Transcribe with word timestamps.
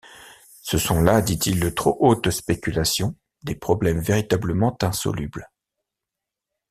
Ce 0.63 0.79
sont 0.79 0.99
là, 1.03 1.21
dit-il, 1.21 1.59
de 1.59 1.69
trop 1.69 1.95
hautes 1.99 2.31
spéculations, 2.31 3.13
des 3.43 3.53
problèmes 3.53 3.99
véritablement 3.99 4.75
insolubles. 4.81 5.47